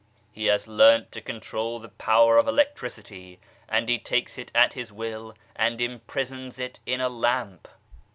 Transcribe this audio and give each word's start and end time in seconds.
He 0.31 0.47
has 0.47 0.67
learnt 0.67 1.11
to 1.11 1.21
control 1.21 1.77
the 1.77 1.87
power 1.89 2.39
of 2.39 2.47
electricity, 2.47 3.39
and 3.69 3.87
he 3.87 3.99
takes 3.99 4.39
it 4.39 4.51
at 4.55 4.73
his 4.73 4.91
will 4.91 5.35
and 5.55 5.79
imprisons 5.79 6.57
it 6.57 6.79
in 6.87 6.99
a 6.99 7.07
lamp 7.07 7.67